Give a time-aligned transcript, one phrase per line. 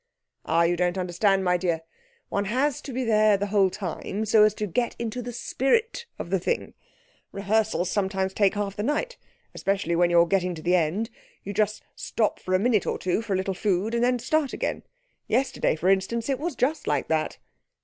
[0.47, 1.81] 'Ah, you don't understand, my dear.
[2.29, 6.07] One has to be there the whole time so as to get into the spirit
[6.17, 6.73] of the thing.
[7.31, 9.17] Rehearsals sometimes take half the night;
[9.53, 11.11] especially when you're getting to the end.
[11.43, 14.53] You just stop for a minute or two for a little food, and then start
[14.53, 14.81] again.
[15.27, 17.37] Yesterday, for instance, it was just like that.'